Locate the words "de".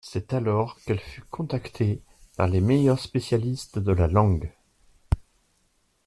3.77-3.91